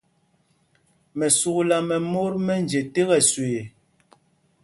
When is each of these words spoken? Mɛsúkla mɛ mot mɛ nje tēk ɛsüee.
Mɛsúkla 1.17 1.77
mɛ 1.87 1.95
mot 2.11 2.33
mɛ 2.45 2.53
nje 2.63 2.79
tēk 2.93 3.09
ɛsüee. 3.17 3.61